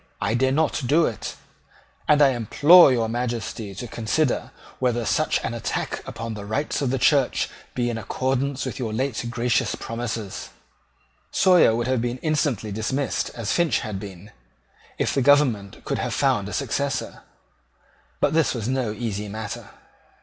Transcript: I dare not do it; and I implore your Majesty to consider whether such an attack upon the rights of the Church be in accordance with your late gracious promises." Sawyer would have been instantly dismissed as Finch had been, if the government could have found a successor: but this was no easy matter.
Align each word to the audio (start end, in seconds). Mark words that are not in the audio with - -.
I 0.19 0.33
dare 0.33 0.51
not 0.51 0.81
do 0.87 1.05
it; 1.05 1.35
and 2.07 2.23
I 2.23 2.29
implore 2.29 2.91
your 2.91 3.07
Majesty 3.07 3.75
to 3.75 3.87
consider 3.87 4.49
whether 4.79 5.05
such 5.05 5.39
an 5.43 5.53
attack 5.53 6.01
upon 6.07 6.33
the 6.33 6.43
rights 6.43 6.81
of 6.81 6.89
the 6.89 6.97
Church 6.97 7.51
be 7.75 7.87
in 7.87 7.99
accordance 7.99 8.65
with 8.65 8.79
your 8.79 8.93
late 8.93 9.23
gracious 9.29 9.75
promises." 9.75 10.49
Sawyer 11.29 11.75
would 11.75 11.85
have 11.85 12.01
been 12.01 12.17
instantly 12.23 12.71
dismissed 12.71 13.29
as 13.35 13.51
Finch 13.51 13.81
had 13.81 13.99
been, 13.99 14.31
if 14.97 15.13
the 15.13 15.21
government 15.21 15.85
could 15.85 15.99
have 15.99 16.15
found 16.15 16.49
a 16.49 16.53
successor: 16.53 17.21
but 18.19 18.33
this 18.33 18.55
was 18.55 18.67
no 18.67 18.91
easy 18.91 19.27
matter. 19.27 19.69